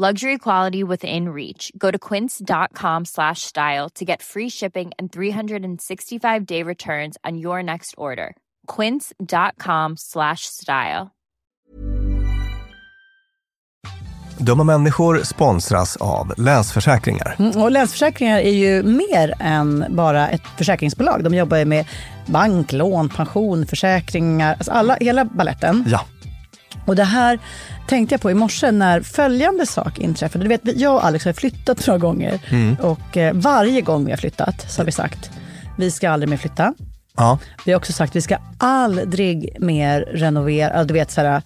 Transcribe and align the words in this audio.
Luxury 0.00 0.38
quality 0.38 0.84
within 0.84 1.28
reach. 1.30 1.72
Go 1.76 1.90
to 1.90 1.98
quince.com 1.98 3.04
slash 3.04 3.42
style 3.42 3.88
to 3.96 4.04
get 4.04 4.22
free 4.22 4.48
shipping 4.48 4.92
and 4.96 5.10
365 5.12 6.46
day 6.46 6.62
returns 6.62 7.16
on 7.24 7.36
your 7.36 7.62
next 7.64 7.94
order. 7.96 8.36
Quince.com 8.76 9.96
slash 9.96 10.40
style. 10.46 11.10
Dumma 14.40 14.64
människor 14.64 15.20
sponsras 15.24 15.96
av 15.96 16.32
Länsförsäkringar. 16.36 17.36
Mm, 17.38 17.62
Och 17.62 17.70
Länsförsäkringar 17.70 18.38
är 18.38 18.52
ju 18.52 18.82
mer 18.82 19.34
än 19.40 19.84
bara 19.90 20.28
ett 20.28 20.42
försäkringsbolag. 20.58 21.24
De 21.24 21.34
jobbar 21.34 21.56
ju 21.56 21.64
med 21.64 21.86
bank, 22.26 22.72
lån, 22.72 23.08
pension, 23.08 23.66
försäkringar, 23.66 24.52
alltså 24.54 24.72
alla, 24.72 24.96
hela 25.00 25.24
balletten. 25.24 25.84
Ja, 25.88 26.00
Och 26.88 26.96
det 26.96 27.04
här 27.04 27.38
tänkte 27.88 28.12
jag 28.12 28.20
på 28.20 28.30
i 28.30 28.34
morse 28.34 28.70
när 28.70 29.00
följande 29.00 29.66
sak 29.66 29.98
inträffade. 29.98 30.44
Du 30.44 30.48
vet, 30.48 30.60
jag 30.64 30.94
och 30.94 31.04
Alex 31.04 31.24
har 31.24 31.32
flyttat 31.32 31.86
några 31.86 31.98
gånger 31.98 32.40
och 32.80 33.16
eh, 33.16 33.34
varje 33.34 33.80
gång 33.80 34.04
vi 34.04 34.10
har 34.10 34.18
flyttat 34.18 34.70
så 34.70 34.80
har 34.80 34.86
vi 34.86 34.92
sagt 34.92 35.30
vi 35.78 35.90
ska 35.90 36.10
aldrig 36.10 36.28
mer 36.28 36.36
flytta. 36.36 36.74
ja. 37.16 37.38
Vi 37.64 37.72
har 37.72 37.78
också 37.78 37.92
sagt 37.92 38.16
vi 38.16 38.20
ska 38.20 38.36
aldrig 38.58 39.56
mer 39.60 40.00
renovera. 40.00 40.84
Du 40.84 40.94
vet, 40.94 41.10
så 41.10 41.20
här, 41.20 41.42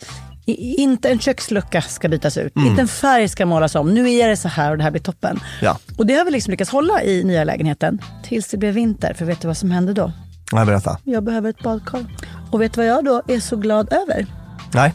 inte 0.47 1.11
en 1.11 1.19
kökslucka 1.19 1.83
ska 1.83 2.09
bytas 2.09 2.37
ut. 2.37 2.57
Inte 2.57 2.81
en 2.83 2.89
färg 2.89 3.29
ska 3.29 3.47
målas 3.47 3.75
om. 3.75 3.95
Nu 3.95 4.13
är 4.13 4.29
det 4.29 4.37
så 4.37 4.49
här 4.49 4.71
och 4.71 4.79
det 4.79 4.85
här 4.85 4.91
blir 4.91 5.03
toppen. 5.03 5.41
Ja. 5.63 5.79
Och 5.97 6.07
det 6.07 6.15
har 6.15 6.25
vi 6.25 6.31
liksom 6.31 6.51
lyckats 6.51 6.71
hålla 6.71 7.03
i 7.03 7.25
nya 7.25 7.45
lägenheten 7.45 7.99
tills 8.25 8.49
det 8.49 8.57
blev 8.57 8.75
vinter. 8.75 9.15
För 9.15 9.25
vet 9.25 9.41
du 9.41 9.47
vad 9.47 9.57
som 9.57 9.71
hände 9.71 9.93
då? 9.93 10.13
Nej, 10.53 10.67
berätta. 10.67 10.99
Jag 11.05 11.25
behöver 11.25 11.51
ett 11.51 11.63
badkar. 11.63 12.07
Och 12.51 12.61
vet 12.61 12.73
du 12.73 12.81
vad 12.81 12.87
jag 12.87 13.05
då 13.05 13.23
är 13.29 13.41
så 13.41 13.57
glad 13.57 13.93
över? 13.93 14.27
Nej. 14.75 14.95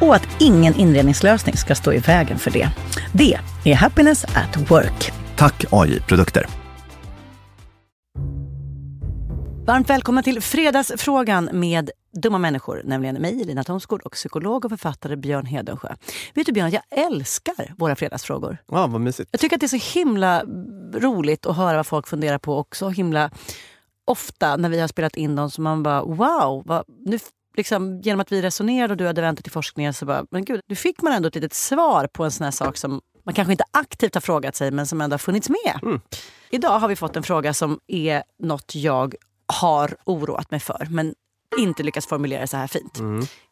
och 0.00 0.14
att 0.14 0.28
ingen 0.40 0.74
inredningslösning 0.74 1.56
ska 1.56 1.74
stå 1.74 1.92
i 1.92 1.98
vägen 1.98 2.38
för 2.38 2.50
det. 2.50 2.68
Det 3.12 3.38
är 3.64 3.74
Happiness 3.74 4.24
at 4.24 4.70
Work. 4.70 5.12
Tack 5.36 5.64
AI 5.70 6.00
Produkter. 6.00 6.46
Varmt 9.66 9.90
välkomna 9.90 10.22
till 10.22 10.40
Fredagsfrågan 10.40 11.50
med 11.52 11.90
dumma 12.22 12.38
människor, 12.38 12.82
nämligen 12.84 13.22
mig, 13.22 13.44
Lina 13.44 13.64
Thomsgård 13.64 14.02
och 14.02 14.12
psykolog 14.12 14.64
och 14.64 14.70
författare 14.70 15.16
Björn 15.16 15.46
Hedensjö. 15.46 15.94
Vet 16.34 16.46
du 16.46 16.52
Björn, 16.52 16.70
jag 16.70 16.82
älskar 16.90 17.74
våra 17.78 17.96
fredagsfrågor. 17.96 18.56
Ja, 18.68 18.86
vad 18.86 19.00
mysigt. 19.00 19.28
Jag 19.32 19.40
tycker 19.40 19.56
att 19.56 19.60
det 19.60 19.66
är 19.66 19.78
så 19.78 19.98
himla 19.98 20.44
roligt 20.94 21.46
att 21.46 21.56
höra 21.56 21.76
vad 21.76 21.86
folk 21.86 22.08
funderar 22.08 22.38
på 22.38 22.54
och 22.54 22.76
så 22.76 22.88
himla 22.88 23.30
ofta 24.04 24.56
när 24.56 24.68
vi 24.68 24.80
har 24.80 24.88
spelat 24.88 25.16
in 25.16 25.36
dem 25.36 25.50
så 25.50 25.62
man 25.62 25.82
bara 25.82 26.02
wow, 26.02 26.62
vad, 26.66 26.84
nu 27.06 27.18
liksom, 27.56 28.00
genom 28.00 28.20
att 28.20 28.32
vi 28.32 28.42
resonerade 28.42 28.92
och 28.92 28.96
du 28.96 29.06
hade 29.06 29.20
väntat 29.20 29.44
till 29.44 29.52
forskningen 29.52 29.94
så 29.94 30.06
bara, 30.06 30.26
men 30.30 30.44
gud, 30.44 30.60
nu 30.66 30.74
fick 30.74 31.02
man 31.02 31.12
ändå 31.12 31.28
ett 31.28 31.34
litet 31.34 31.54
svar 31.54 32.06
på 32.06 32.24
en 32.24 32.30
sån 32.30 32.44
här 32.44 32.50
sak 32.50 32.76
som 32.76 33.00
man 33.24 33.34
kanske 33.34 33.52
inte 33.52 33.64
aktivt 33.70 34.14
har 34.14 34.20
frågat 34.20 34.56
sig 34.56 34.70
men 34.70 34.86
som 34.86 35.00
ändå 35.00 35.14
har 35.14 35.18
funnits 35.18 35.48
med. 35.48 36.00
Idag 36.50 36.78
har 36.78 36.88
vi 36.88 36.96
fått 36.96 37.16
en 37.16 37.22
fråga 37.22 37.54
som 37.54 37.80
är 37.86 38.22
något 38.42 38.74
jag 38.74 39.14
har 39.46 39.96
oroat 40.04 40.50
mig 40.50 40.60
för 40.60 40.86
men 40.90 41.14
inte 41.58 41.82
lyckats 41.82 42.06
formulera 42.06 42.46
så 42.46 42.56
här 42.56 42.66
fint. 42.66 43.00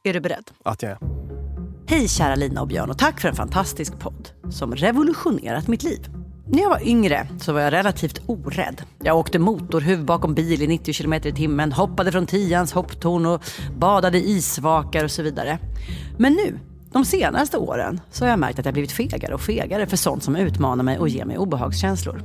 Är 0.05 0.13
du 0.13 0.21
beredd? 0.21 0.51
Att 0.65 0.83
jag 0.83 0.93
är. 0.93 0.99
Hej 1.89 2.09
kära 2.09 2.35
Lina 2.35 2.61
och 2.61 2.69
Björn 2.69 2.91
och 2.91 2.99
tack 2.99 3.21
för 3.21 3.29
en 3.29 3.35
fantastisk 3.35 3.99
podd 3.99 4.29
som 4.51 4.75
revolutionerat 4.75 5.69
mitt 5.69 5.83
liv. 5.83 6.18
När 6.51 6.63
jag 6.63 6.71
var 6.71 6.89
yngre 6.89 7.29
så 7.41 7.53
var 7.53 7.61
jag 7.61 7.73
relativt 7.73 8.21
orädd. 8.27 8.83
Jag 8.99 9.17
åkte 9.17 9.39
motorhuv 9.39 10.05
bakom 10.05 10.35
bil 10.35 10.63
i 10.63 10.67
90 10.67 10.95
km 10.95 11.13
i 11.13 11.21
timmen, 11.21 11.73
hoppade 11.73 12.13
från 12.13 12.27
tians 12.27 12.73
hopptorn 12.73 13.27
och 13.27 13.43
badade 13.77 14.19
i 14.19 14.31
isvakar 14.31 15.05
och 15.05 15.11
så 15.11 15.23
vidare. 15.23 15.59
Men 16.19 16.33
nu, 16.33 16.59
de 16.93 17.05
senaste 17.05 17.57
åren, 17.57 18.01
så 18.11 18.25
har 18.25 18.31
jag 18.31 18.39
märkt 18.39 18.59
att 18.59 18.65
jag 18.65 18.75
blivit 18.75 18.93
fegare 18.93 19.35
och 19.35 19.41
fegare 19.41 19.87
för 19.87 19.97
sånt 19.97 20.23
som 20.23 20.37
utmanar 20.37 20.85
mig 20.85 20.99
och 20.99 21.09
ger 21.09 21.25
mig 21.25 21.39
obehagskänslor. 21.39 22.23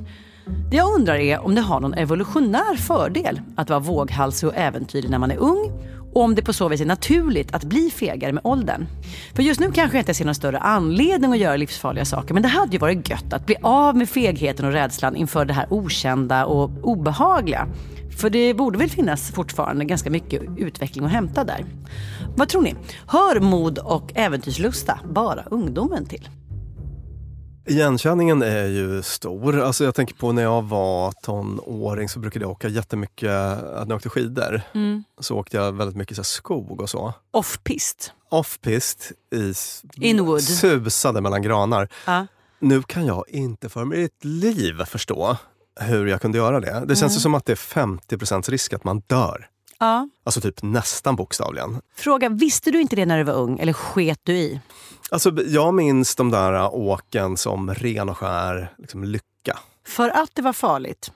Det 0.69 0.77
jag 0.77 0.93
undrar 0.95 1.15
är 1.15 1.45
om 1.45 1.55
det 1.55 1.61
har 1.61 1.79
någon 1.79 1.93
evolutionär 1.93 2.75
fördel 2.75 3.41
att 3.55 3.69
vara 3.69 3.79
våghalsig 3.79 4.49
och 4.49 4.55
äventyrlig 4.55 5.09
när 5.09 5.19
man 5.19 5.31
är 5.31 5.37
ung 5.37 5.71
och 6.13 6.21
om 6.21 6.35
det 6.35 6.41
på 6.41 6.53
så 6.53 6.69
vis 6.69 6.81
är 6.81 6.85
naturligt 6.85 7.53
att 7.53 7.63
bli 7.63 7.89
fegare 7.89 8.33
med 8.33 8.41
åldern. 8.45 8.85
För 9.35 9.43
just 9.43 9.59
nu 9.59 9.71
kanske 9.71 9.97
jag 9.97 10.01
inte 10.01 10.13
ser 10.13 10.25
någon 10.25 10.35
större 10.35 10.57
anledning 10.57 11.31
att 11.31 11.37
göra 11.37 11.55
livsfarliga 11.55 12.05
saker 12.05 12.33
men 12.33 12.43
det 12.43 12.49
hade 12.49 12.71
ju 12.71 12.77
varit 12.77 13.09
gött 13.09 13.33
att 13.33 13.45
bli 13.45 13.55
av 13.61 13.97
med 13.97 14.09
fegheten 14.09 14.65
och 14.65 14.71
rädslan 14.71 15.15
inför 15.15 15.45
det 15.45 15.53
här 15.53 15.67
okända 15.69 16.45
och 16.45 16.71
obehagliga. 16.81 17.67
För 18.17 18.29
det 18.29 18.53
borde 18.53 18.77
väl 18.77 18.89
finnas 18.89 19.31
fortfarande 19.31 19.85
ganska 19.85 20.09
mycket 20.09 20.41
utveckling 20.57 21.05
att 21.05 21.11
hämta 21.11 21.43
där. 21.43 21.65
Vad 22.35 22.49
tror 22.49 22.61
ni? 22.61 22.75
Hör 23.07 23.39
mod 23.39 23.77
och 23.77 24.11
äventyrslusta 24.15 24.99
bara 25.09 25.43
ungdomen 25.51 26.05
till? 26.05 26.29
Igenkänningen 27.65 28.41
är 28.41 28.65
ju 28.65 29.03
stor. 29.03 29.59
Alltså 29.59 29.83
jag 29.83 29.95
tänker 29.95 30.15
på 30.15 30.31
när 30.31 30.43
jag 30.43 30.61
var 30.61 31.11
tonåring 31.11 32.09
så 32.09 32.19
brukade 32.19 32.45
jag 32.45 32.51
åka 32.51 32.67
jättemycket, 32.67 33.29
när 33.29 33.85
jag 33.87 33.95
åkte 33.95 34.09
skidor. 34.09 34.61
Mm. 34.73 35.03
Så 35.19 35.37
åkte 35.37 35.57
jag 35.57 35.71
väldigt 35.71 35.97
mycket 35.97 36.17
så 36.17 36.23
skog 36.23 36.81
och 36.81 36.89
så. 36.89 37.13
Off-pist. 37.31 38.11
Off-pist 38.29 39.11
i 39.31 39.53
Inwood. 39.95 40.43
susade 40.43 41.21
mellan 41.21 41.41
granar. 41.41 41.89
Ja. 42.05 42.27
Nu 42.59 42.83
kan 42.83 43.05
jag 43.05 43.29
inte 43.29 43.69
för 43.69 43.85
mitt 43.85 44.25
liv 44.25 44.83
förstå 44.85 45.37
hur 45.79 46.07
jag 46.07 46.21
kunde 46.21 46.37
göra 46.37 46.59
det. 46.59 46.83
Det 46.87 46.95
känns 46.95 47.15
ju 47.15 47.19
som 47.19 47.35
att 47.35 47.45
det 47.45 47.51
är 47.51 47.55
50 47.55 48.51
risk 48.51 48.73
att 48.73 48.83
man 48.83 48.99
dör. 49.07 49.47
Ja. 49.85 50.09
Alltså 50.23 50.41
typ 50.41 50.63
nästan 50.63 51.15
bokstavligen. 51.15 51.81
Fråga, 51.95 52.29
visste 52.29 52.71
du 52.71 52.81
inte 52.81 52.95
det 52.95 53.05
när 53.05 53.17
du 53.17 53.23
var 53.23 53.33
ung 53.33 53.59
eller 53.59 53.73
sket 53.73 54.19
du 54.23 54.33
i? 54.33 54.59
Alltså, 55.11 55.31
jag 55.47 55.73
minns 55.73 56.15
de 56.15 56.31
där 56.31 56.75
åken 56.75 57.37
som 57.37 57.73
ren 57.73 58.09
och 58.09 58.17
skär 58.17 58.73
liksom, 58.77 59.03
lycka. 59.03 59.59
För 59.87 60.09
att 60.09 60.29
det 60.33 60.41
var 60.41 60.53
farligt? 60.53 61.11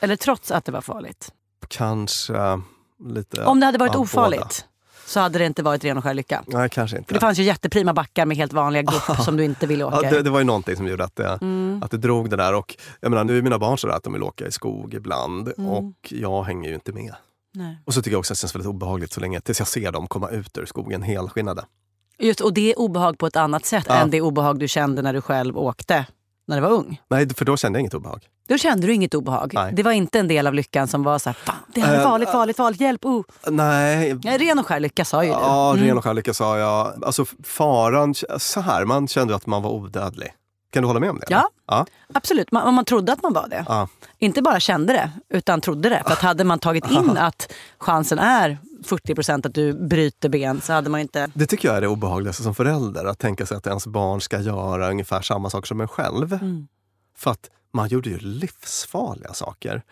Eller 0.00 0.16
trots 0.16 0.50
att 0.50 0.64
det 0.64 0.72
var 0.72 0.80
farligt? 0.80 1.32
Kanske 1.68 2.60
lite 3.08 3.44
Om 3.44 3.60
det 3.60 3.66
hade 3.66 3.78
varit 3.78 3.92
båda. 3.92 4.02
ofarligt 4.02 4.64
så 5.06 5.20
hade 5.20 5.38
det 5.38 5.46
inte 5.46 5.62
varit 5.62 5.84
ren 5.84 5.98
och 5.98 6.04
skär 6.04 6.14
lycka. 6.14 6.44
Nej, 6.46 6.68
kanske 6.70 6.96
inte. 6.98 7.08
För 7.08 7.14
det 7.14 7.20
fanns 7.20 7.38
ju 7.38 7.42
jätteprima 7.42 7.92
backar 7.94 8.26
med 8.26 8.36
helt 8.36 8.52
vanliga 8.52 8.82
gupp 8.82 9.16
som 9.24 9.36
du 9.36 9.44
inte 9.44 9.66
ville 9.66 9.84
åka 9.84 9.98
Ja, 10.02 10.10
det, 10.10 10.22
det 10.22 10.30
var 10.30 10.38
ju 10.38 10.44
någonting 10.44 10.76
som 10.76 10.86
gjorde 10.88 11.04
att 11.04 11.16
det, 11.16 11.38
Mm. 11.42 11.82
att 11.84 11.90
det 11.90 11.96
drog 11.96 12.30
det 12.30 12.36
där. 12.36 12.54
Och 12.54 12.76
jag 13.00 13.10
menar, 13.10 13.24
nu 13.24 13.38
är 13.38 13.42
mina 13.42 13.58
barn 13.58 13.78
sådär 13.78 13.94
att 13.94 14.02
de 14.02 14.12
vill 14.12 14.22
åka 14.22 14.46
i 14.46 14.52
skog 14.52 14.94
ibland 14.94 15.52
Mm. 15.58 15.70
och 15.70 15.94
jag 16.08 16.42
hänger 16.42 16.68
ju 16.68 16.74
inte 16.74 16.92
med. 16.92 17.14
Nej. 17.54 17.78
Och 17.84 17.94
så 17.94 18.02
tycker 18.02 18.14
jag 18.14 18.18
också 18.18 18.32
att 18.32 18.36
det 18.38 18.40
känns 18.40 18.54
väldigt 18.54 18.68
obehagligt 18.68 19.12
så 19.12 19.20
länge 19.20 19.40
tills 19.40 19.58
jag 19.58 19.68
ser 19.68 19.92
dem 19.92 20.06
komma 20.06 20.28
ut 20.30 20.58
ur 20.58 20.66
skogen 20.66 21.02
helskinnade. 21.02 21.64
Just, 22.18 22.40
och 22.40 22.54
det 22.54 22.72
är 22.72 22.78
obehag 22.78 23.18
på 23.18 23.26
ett 23.26 23.36
annat 23.36 23.66
sätt 23.66 23.84
Ja. 23.88 23.94
än 23.94 24.10
det 24.10 24.20
obehag 24.20 24.58
du 24.58 24.68
kände 24.68 25.02
när 25.02 25.12
du 25.12 25.20
själv 25.20 25.58
åkte 25.58 26.06
när 26.46 26.56
du 26.56 26.62
var 26.62 26.70
ung. 26.70 27.00
Nej, 27.10 27.28
för 27.34 27.44
då 27.44 27.56
kände 27.56 27.78
jag 27.78 27.80
inget 27.80 27.94
obehag. 27.94 28.26
Då 28.48 28.58
kände 28.58 28.86
du 28.86 28.92
inget 28.94 29.14
obehag. 29.14 29.50
Nej. 29.54 29.72
Det 29.74 29.82
var 29.82 29.92
inte 29.92 30.18
en 30.18 30.28
del 30.28 30.46
av 30.46 30.54
lyckan 30.54 30.88
som 30.88 31.02
var 31.02 31.18
så 31.18 31.28
här, 31.28 31.34
fan 31.44 31.54
det 31.74 31.80
här 31.80 31.94
är 31.94 31.98
Eh, 31.98 32.02
farligt, 32.04 32.28
farligt, 32.30 32.56
farligt, 32.56 32.80
hjälp, 32.80 33.04
oh. 33.04 33.22
Nej, 33.50 34.14
Nej, 34.24 34.38
ren 34.38 34.58
och 34.58 34.66
skär 34.66 34.80
lycka 34.80 35.04
sa 35.04 35.22
ju 35.24 35.28
du. 35.30 35.34
ja, 35.36 35.72
Mm. 35.74 35.84
ren 35.86 35.98
och 35.98 36.04
skär 36.04 36.14
lycka 36.14 36.34
sa 36.34 36.58
jag. 36.58 37.04
Alltså 37.04 37.24
faran, 37.44 38.14
så 38.38 38.60
här, 38.60 38.84
man 38.84 39.08
kände 39.08 39.34
att 39.34 39.46
man 39.46 39.62
var 39.62 39.70
odödlig. 39.70 40.28
Kan 40.74 40.82
du 40.82 40.86
hålla 40.86 41.00
med 41.00 41.10
om 41.10 41.18
det? 41.18 41.26
Ja. 41.28 41.48
ja. 41.66 41.86
Absolut, 42.14 42.52
man, 42.52 42.74
man 42.74 42.84
trodde 42.84 43.12
att 43.12 43.22
man 43.22 43.32
var 43.32 43.48
det. 43.48 43.64
Ja. 43.68 43.88
Inte 44.18 44.42
bara 44.42 44.60
kände 44.60 44.92
det, 44.92 45.10
utan 45.28 45.60
trodde 45.60 45.88
det. 45.88 46.02
För 46.06 46.12
att 46.12 46.18
hade 46.18 46.44
man 46.44 46.58
tagit 46.58 46.90
in 46.90 47.16
att 47.18 47.52
chansen 47.78 48.18
är 48.18 48.58
40% 48.84 49.46
att 49.46 49.54
du 49.54 49.72
bryter 49.72 50.28
ben 50.28 50.60
så 50.60 50.72
hade 50.72 50.90
man 50.90 51.00
inte... 51.00 51.30
Det 51.34 51.46
tycker 51.46 51.68
jag 51.68 51.76
är 51.76 51.80
det 51.80 51.88
obehagligaste 51.88 52.42
som 52.42 52.54
förälder, 52.54 53.04
att 53.04 53.18
tänka 53.18 53.46
sig 53.46 53.56
att 53.56 53.66
ens 53.66 53.86
barn 53.86 54.20
ska 54.20 54.40
göra 54.40 54.90
ungefär 54.90 55.22
samma 55.22 55.50
saker 55.50 55.66
som 55.66 55.80
en 55.80 55.88
själv. 55.88 56.32
Mm. 56.32 56.68
För 57.16 57.30
att 57.30 57.50
man 57.72 57.88
gjorde 57.88 58.10
ju 58.10 58.18
livsfarliga 58.18 59.32
saker. 59.32 59.82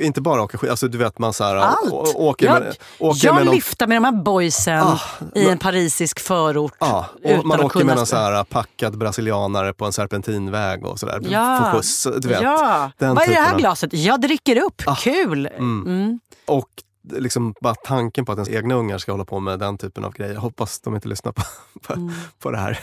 Inte 0.00 0.20
bara 0.20 0.42
åka 0.42 0.58
skidor, 0.58 0.70
alltså 0.70 0.88
du 0.88 0.98
vet 0.98 1.18
man 1.18 1.32
så 1.32 1.44
här, 1.44 1.56
Allt! 1.56 1.92
åker 2.14 2.46
jag 2.46 2.60
med, 2.62 2.76
åker 2.98 3.26
jag 3.26 3.34
med 3.34 3.44
någon, 3.46 3.54
lyfter 3.54 3.86
med 3.86 3.96
de 3.96 4.04
här 4.04 4.12
boysen 4.22 4.82
Ah, 4.82 5.00
i 5.34 5.48
en 5.48 5.58
parisisk 5.58 6.20
förort. 6.20 6.72
Ja, 6.78 7.06
utan 7.22 7.38
och 7.40 7.46
man 7.46 7.60
åker 7.60 7.84
med 7.84 7.96
någon 7.96 8.06
så 8.06 8.16
här 8.16 8.44
packad 8.44 8.98
brasilianare 8.98 9.72
på 9.74 9.84
en 9.84 9.92
serpentinväg 9.92 10.86
och 10.86 11.00
sådär. 11.00 11.20
Ja. 11.30 11.58
Får 11.72 11.72
skjuts, 11.78 12.08
du 12.18 12.28
vet. 12.28 12.42
Ja. 12.42 12.90
den 12.98 13.14
Vad 13.14 13.24
är 13.24 13.28
det 13.28 13.34
här 13.34 13.52
av- 13.52 13.58
glaset? 13.58 13.92
Jag 13.92 14.20
dricker 14.20 14.62
upp. 14.62 14.82
Ah. 14.86 14.94
Kul! 14.96 15.46
Mm. 15.46 15.82
Mm. 15.86 16.20
Och 16.46 16.68
liksom 17.12 17.54
bara 17.60 17.74
tanken 17.74 18.24
på 18.24 18.32
att 18.32 18.38
ens 18.38 18.48
egna 18.50 18.74
ungar 18.74 18.98
ska 18.98 19.12
hålla 19.12 19.24
på 19.24 19.40
med 19.40 19.58
den 19.58 19.78
typen 19.78 20.04
av 20.04 20.12
grejer. 20.12 20.32
Jag 20.34 20.40
hoppas 20.40 20.80
de 20.80 20.94
inte 20.94 21.08
lyssnar 21.08 21.32
på, 21.32 21.42
på, 21.86 21.92
Mm. 21.92 22.12
på 22.38 22.50
det 22.50 22.58
här. 22.58 22.78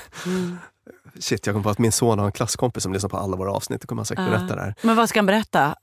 Shit, 1.19 1.45
jag 1.47 1.55
kom 1.55 1.63
på 1.63 1.69
att 1.69 1.79
min 1.79 1.91
son 1.91 2.19
har 2.19 2.25
en 2.25 2.31
klasskompis 2.31 2.83
som 2.83 2.93
lyssnar 2.93 3.09
på 3.09 3.17
alla 3.17 3.37
våra 3.37 3.51
avsnitt. 3.51 3.81
Det 3.81 3.87
kommer 3.87 3.99
han 3.99 4.05
säkert 4.05 4.27
Ah. 4.27 4.29
berätta 4.29 4.55
det 4.55 4.61
här. 4.61 4.75
Men 4.81 4.95
vad 4.95 5.09
ska 5.09 5.19
han 5.19 5.25
berätta? 5.25 5.75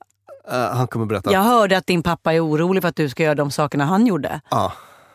Eh, 0.51 0.77
han 0.77 0.87
kommer 0.87 1.07
berätta. 1.07 1.33
Jag 1.33 1.41
hörde 1.41 1.77
att 1.77 1.87
din 1.87 2.03
pappa 2.03 2.33
är 2.35 2.45
orolig 2.47 2.83
för 2.83 2.89
att 2.89 2.97
du 2.97 3.09
ska 3.09 3.23
göra 3.23 3.35
de 3.35 3.51
sakerna 3.51 3.85
han 3.85 4.07
gjorde. 4.07 4.41
Ja, 4.51 4.73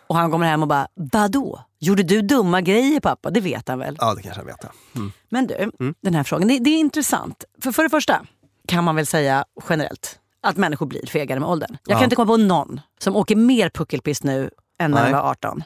Och 0.07 0.15
han 0.15 0.31
kommer 0.31 0.45
hem 0.45 0.61
och 0.61 0.67
bara, 0.67 0.87
vadå? 0.95 1.61
Gjorde 1.79 2.03
du 2.03 2.21
dumma 2.21 2.61
grejer 2.61 2.99
pappa? 2.99 3.29
Det 3.29 3.41
vet 3.41 3.67
han 3.67 3.79
väl? 3.79 3.97
ja, 3.99 4.13
det 4.15 4.21
kanske 4.21 4.39
han 4.39 4.45
vet. 4.47 4.65
Mm. 4.95 5.11
Men 5.29 5.47
du, 5.47 5.71
den 6.01 6.13
här 6.15 6.23
frågan, 6.23 6.47
det, 6.47 6.59
det 6.59 6.69
är 6.69 6.79
intressant. 6.79 7.43
För, 7.63 7.71
för 7.71 7.83
det 7.83 7.89
första 7.89 8.21
kan 8.67 8.83
man 8.83 8.95
väl 8.95 9.05
säga 9.05 9.45
generellt 9.69 10.19
att 10.43 10.57
människor 10.57 10.85
blir 10.85 11.05
fegare 11.05 11.39
med 11.39 11.49
åldern. 11.49 11.77
Jag 11.83 11.95
kan 11.95 11.99
Ja. 11.99 12.03
inte 12.03 12.15
komma 12.15 12.27
på 12.27 12.37
någon 12.37 12.79
som 12.99 13.15
åker 13.15 13.35
mer 13.35 13.69
puckelpist 13.69 14.23
nu 14.23 14.49
än 14.79 14.91
när 14.91 15.05
de 15.05 15.11
var 15.11 15.29
18. 15.31 15.63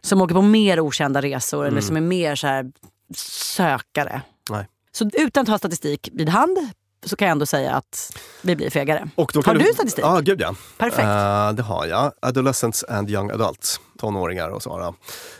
Som 0.00 0.20
åker 0.22 0.34
på 0.34 0.42
mer 0.42 0.80
okända 0.80 1.22
resor 1.22 1.58
eller 1.60 1.68
Mm. 1.70 1.82
som 1.82 1.96
är 1.96 2.00
mer 2.00 2.34
så 2.34 2.46
här 2.46 2.72
sökare. 3.16 4.22
Nej. 4.50 4.68
Så 4.92 5.10
utan 5.12 5.42
att 5.42 5.48
ha 5.48 5.58
statistik 5.58 6.08
vid 6.12 6.28
hand 6.28 6.58
så 7.06 7.16
kan 7.16 7.28
jag 7.28 7.32
ändå 7.32 7.46
säga 7.46 7.72
att 7.74 8.20
vi 8.42 8.56
blir 8.56 8.70
fegare. 8.70 9.08
Har 9.16 9.42
kan 9.42 9.58
du 9.58 9.64
statistik? 9.74 10.04
Ja, 10.04 10.20
gud 10.20 10.40
ja. 10.40 10.54
Perfekt. 10.78 10.98
Eh, 10.98 11.52
det 11.52 11.62
har 11.62 11.86
jag. 11.86 12.12
Adolescents 12.22 12.84
and 12.88 13.10
young 13.10 13.30
adults, 13.30 13.80
tonåringar 13.98 14.48
och 14.48 14.62
sådana, 14.62 14.94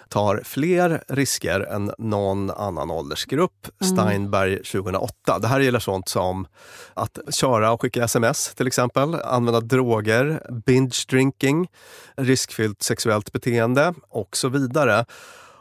tar 0.08 0.42
fler 0.44 1.04
risker 1.08 1.60
än 1.60 1.92
någon 1.98 2.50
annan 2.50 2.90
åldersgrupp. 2.90 3.68
Mm. 3.82 3.96
Steinberg 3.96 4.56
2008. 4.56 5.38
Det 5.38 5.48
här 5.48 5.60
gäller 5.60 5.78
sånt 5.78 6.08
som 6.08 6.46
att 6.94 7.18
köra 7.30 7.72
och 7.72 7.82
skicka 7.82 8.04
sms 8.04 8.54
till 8.54 8.66
exempel, 8.66 9.14
använda 9.14 9.60
droger, 9.60 10.42
binge 10.66 11.04
drinking, 11.08 11.68
riskfyllt 12.16 12.82
sexuellt 12.82 13.32
beteende 13.32 13.94
och 14.08 14.36
så 14.36 14.48
vidare. 14.48 15.04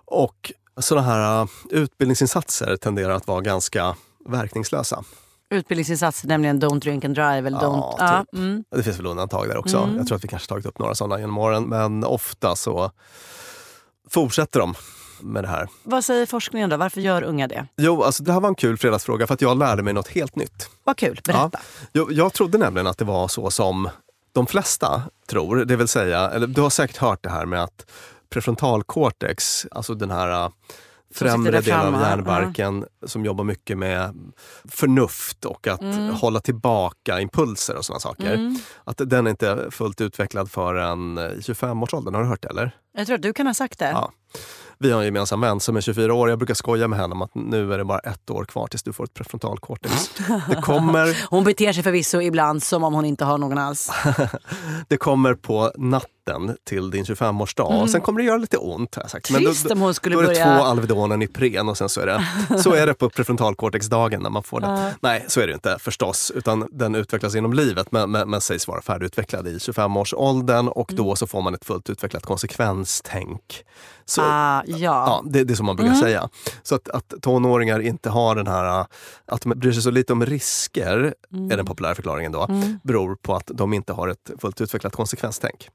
Och 0.05 0.51
sådana 0.77 1.07
här 1.07 1.41
eh, 1.41 1.47
utbildningsinsatser 1.69 2.75
tenderar 2.75 3.13
att 3.13 3.27
vara 3.27 3.41
ganska 3.41 3.95
verkningslösa. 4.25 5.03
Utbildningsinsatser, 5.49 6.27
nämligen 6.27 6.61
Don't 6.61 6.79
drink 6.79 7.05
and 7.05 7.15
drive. 7.15 7.47
Eller 7.47 7.57
Ja, 7.61 7.63
don't, 7.67 7.95
ja, 7.99 8.19
typ. 8.19 8.33
mm. 8.33 8.63
Det 8.75 8.83
finns 8.83 8.99
väl 8.99 9.05
undantag 9.05 9.47
där 9.47 9.57
också. 9.57 9.77
Mm. 9.77 9.97
Jag 9.97 10.07
tror 10.07 10.15
att 10.17 10.23
vi 10.23 10.27
kanske 10.27 10.47
tagit 10.49 10.65
upp 10.65 10.79
några 10.79 10.95
sådana 10.95 11.19
genom 11.19 11.37
åren. 11.37 11.63
Men 11.63 12.03
ofta 12.03 12.55
så 12.55 12.91
fortsätter 14.09 14.59
de 14.59 14.75
med 15.21 15.43
det 15.43 15.47
här. 15.47 15.69
Vad 15.83 16.05
säger 16.05 16.25
forskningen 16.25 16.69
då? 16.69 16.77
Varför 16.77 17.01
gör 17.01 17.21
unga 17.23 17.47
det? 17.47 17.67
Jo, 17.77 18.03
alltså 18.03 18.23
det 18.23 18.33
här 18.33 18.39
var 18.39 18.49
en 18.49 18.55
kul 18.55 18.77
fredagsfråga 18.77 19.27
för 19.27 19.33
att 19.33 19.41
jag 19.41 19.57
lärde 19.57 19.83
mig 19.83 19.93
något 19.93 20.07
helt 20.07 20.35
nytt. 20.35 20.69
Vad 20.83 20.97
kul, 20.97 21.19
berätta. 21.25 21.59
Jag, 21.91 22.11
jag 22.11 22.33
trodde 22.33 22.57
nämligen 22.57 22.87
att 22.87 22.97
det 22.97 23.05
var 23.05 23.27
så 23.27 23.51
som 23.51 23.89
de 24.31 24.47
flesta 24.47 25.01
tror. 25.29 25.65
Det 25.65 25.75
vill 25.75 25.87
säga, 25.87 26.29
eller 26.29 26.47
du 26.47 26.61
har 26.61 26.69
säkert 26.69 26.97
hört 26.97 27.23
det 27.23 27.29
här 27.29 27.45
med 27.45 27.63
att 27.63 27.85
prefrontalcortex, 28.29 29.65
alltså 29.71 29.93
den 29.93 30.11
här 30.11 30.51
främre 31.13 31.61
delen 31.61 31.95
av 31.95 32.01
hjärnbarken 32.01 32.85
som 33.05 33.25
jobbar 33.25 33.43
mycket 33.43 33.77
med 33.77 34.31
förnuft 34.69 35.45
och 35.45 35.67
att 35.67 35.81
Mm. 35.81 36.09
hålla 36.15 36.39
tillbaka 36.39 37.19
impulser 37.19 37.75
och 37.77 37.85
sådana 37.85 37.99
saker. 37.99 38.55
Att 38.83 39.01
den 39.05 39.27
är 39.27 39.31
inte 39.31 39.67
fullt 39.71 40.01
utvecklad 40.01 40.51
förrän 40.51 41.17
i 41.17 41.41
25-årsåldern. 41.41 42.13
Har 42.15 42.21
du 42.21 42.27
hört 42.29 42.41
det 42.41 42.47
eller? 42.49 42.71
Jag 42.93 43.05
tror 43.07 43.15
att 43.15 43.21
du 43.21 43.33
kan 43.33 43.47
ha 43.47 43.53
sagt 43.53 43.79
det. 43.79 43.89
Ja. 43.89 44.11
Vi 44.81 44.91
har 44.91 44.99
en 44.99 45.05
gemensam 45.05 45.41
vän 45.41 45.59
som 45.59 45.77
är 45.77 45.81
24 45.81 46.13
år. 46.13 46.29
Jag 46.29 46.37
brukar 46.39 46.53
skoja 46.53 46.87
med 46.87 46.99
henne 46.99 47.15
om 47.15 47.21
att 47.21 47.35
nu 47.35 47.73
är 47.73 47.77
det 47.77 47.85
bara 47.85 47.99
ett 47.99 48.29
år 48.29 48.45
kvar 48.45 48.67
tills 48.67 48.83
du 48.83 48.93
får 48.93 49.03
ett 49.03 49.13
prefrontalcortex. 49.13 50.09
Det 50.49 50.55
kommer 50.61 51.17
Hon 51.29 51.43
beter 51.43 51.73
sig 51.73 51.83
förvisso 51.83 52.21
ibland 52.21 52.63
som 52.63 52.83
om 52.83 52.93
hon 52.93 53.05
inte 53.05 53.25
har 53.25 53.37
någon 53.37 53.57
alls. 53.57 53.91
Det 54.87 54.97
kommer 54.97 55.33
på 55.33 55.71
natten 55.77 56.55
till 56.63 56.89
din 56.91 57.03
25-årsdag. 57.03 57.81
Och 57.81 57.89
sen 57.89 58.01
kommer 58.01 58.19
det 58.19 58.25
göra 58.25 58.37
lite 58.37 58.57
ont. 58.57 58.95
Har 58.95 59.03
jag 59.03 59.11
sagt. 59.11 59.29
Mm. 59.29 59.43
Trist 59.43 59.71
om 59.71 59.81
hon 59.81 59.93
skulle 59.93 60.15
då 60.15 60.19
är 60.21 60.23
det 60.27 60.33
börja- 60.33 60.57
två 60.57 60.63
Alvedon 60.63 61.21
Ipren 61.21 61.69
och 61.69 61.77
sen 61.77 61.89
så 61.89 62.01
är 62.01 62.05
det, 62.05 62.23
så 62.59 62.73
är 62.73 62.87
det 62.87 62.93
på 62.93 63.09
prefrontalcortexdagen 63.09 64.21
när 64.23 64.29
man 64.29 64.43
får 64.43 64.59
det. 64.61 64.93
Nej, 65.01 65.25
så 65.27 65.41
är 65.41 65.47
det 65.47 65.53
inte 65.53 65.77
förstås. 65.79 66.31
Utan 66.35 66.67
den 66.71 66.95
utvecklas 66.95 67.35
genom 67.35 67.53
livet 67.53 67.91
men, 67.91 68.11
men, 68.11 68.29
men 68.29 68.41
sägs 68.41 68.67
vara 68.67 68.81
färdigutvecklad 68.81 69.47
i 69.47 69.57
25-årsåldern 69.57 70.67
och 70.67 70.91
Mm. 70.91 71.05
då 71.05 71.15
så 71.15 71.27
får 71.27 71.41
man 71.41 71.53
ett 71.55 71.65
fullt 71.65 71.89
utvecklat 71.89 72.25
konsekvenstänk. 72.25 73.63
Så, 74.05 74.21
Ah, 74.21 74.63
ja. 74.69 74.77
Ja, 74.77 75.23
det, 75.25 75.43
det 75.43 75.53
är 75.53 75.55
som 75.55 75.65
man 75.65 75.75
brukar 75.75 75.93
säga. 75.93 76.29
Så 76.63 76.75
att, 76.75 76.89
att 76.89 77.13
tonåringar 77.21 77.79
inte 77.79 78.09
har 78.09 78.35
den 78.35 78.47
här, 78.47 78.85
att 79.25 79.41
de 79.41 79.49
bryr 79.49 79.71
sig 79.71 79.83
så 79.83 79.91
lite 79.91 80.13
om 80.13 80.25
risker, 80.25 81.13
är 81.51 81.57
den 81.57 81.65
populära 81.65 81.95
förklaringen 81.95 82.31
då, 82.31 82.47
beror 82.83 83.15
på 83.15 83.35
att 83.35 83.51
de 83.53 83.73
inte 83.73 83.93
har 83.93 84.07
ett 84.07 84.31
fullt 84.41 84.61
utvecklat 84.61 84.95
konsekvenstänk. 84.95 85.69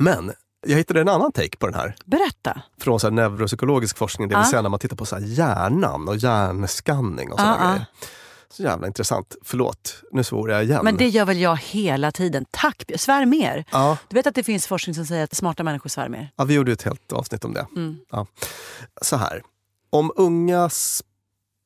Men 0.00 0.32
jag 0.66 0.76
hittade 0.76 1.00
en 1.00 1.08
annan 1.08 1.32
take 1.32 1.56
på 1.58 1.66
den 1.66 1.74
här, 1.74 1.94
Berätta. 2.04 2.62
från 2.80 3.00
så 3.00 3.06
här 3.06 3.12
neuropsykologisk 3.12 3.96
forskning, 3.98 4.28
det 4.28 4.34
vill 4.34 4.42
Ah. 4.42 4.50
säga 4.50 4.62
när 4.62 4.68
man 4.68 4.78
tittar 4.80 4.96
på 4.96 5.06
så 5.06 5.16
här 5.16 5.22
hjärnan 5.26 6.08
och 6.08 6.16
hjärnskanning 6.16 7.32
och 7.32 7.38
sådana 7.38 7.56
Ah, 7.72 7.74
ah. 7.74 7.80
Så 8.52 8.62
jävla 8.62 8.86
intressant. 8.86 9.36
Förlåt, 9.42 10.02
nu 10.12 10.24
svor 10.24 10.50
jag 10.50 10.64
igen. 10.64 10.80
Men 10.84 10.96
det 10.96 11.08
gör 11.08 11.24
väl 11.24 11.38
jag 11.40 11.56
hela 11.56 12.12
tiden. 12.12 12.46
Tack, 12.50 12.90
svär 12.96 13.26
mer. 13.26 13.64
ja, 13.72 13.98
Du 14.08 14.14
vet 14.14 14.26
att 14.26 14.34
det 14.34 14.42
finns 14.42 14.66
forskning 14.66 14.94
som 14.94 15.06
säger 15.06 15.24
att 15.24 15.34
smarta 15.34 15.62
människor 15.62 15.88
svär 15.90 16.08
mer? 16.08 16.32
ja, 16.36 16.44
vi 16.44 16.54
gjorde 16.54 16.72
ett 16.72 16.82
helt 16.82 17.12
avsnitt 17.12 17.44
om 17.44 17.54
det. 17.54 17.66
Mm. 17.76 17.96
Ja. 18.10 18.26
Så 19.02 19.16
här, 19.16 19.42
om 19.90 20.12
ungas 20.16 21.02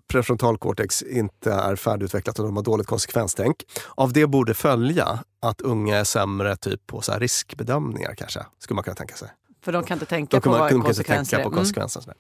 prefrontalcortex 0.09 1.03
inte 1.03 1.53
är 1.53 1.77
färdigutvecklat 1.77 2.39
och 2.39 2.45
de 2.45 2.57
har 2.57 2.63
dåligt 2.63 2.87
konsekvenstänk. 2.87 3.57
Av 3.95 4.13
det 4.13 4.27
borde 4.27 4.55
följa 4.55 5.19
att 5.43 5.61
unga 5.61 5.97
är 5.97 6.05
sämre 6.05 6.57
typ 6.57 6.87
på 6.87 7.01
så 7.01 7.13
riskbedömningar 7.19 8.15
kanske, 8.15 8.41
skulle 8.59 8.75
man 8.75 8.85
kunna 8.85 8.95
tänka 8.95 9.15
sig. 9.15 9.29
För 9.65 9.73
de 9.73 9.85
kan 9.85 9.95
inte 9.97 10.07
tänka 10.07 10.37
Då 10.37 10.41
på 10.41 10.51
man, 10.51 10.61
vad 10.61 10.69
kan 10.71 10.79
man 10.79 10.87
inte 10.87 10.89
konsekvenser 10.97 11.37
tänka 11.37 11.45
på 11.45 11.49
Mm. 11.49 11.59
konsekvenserna. 11.59 12.15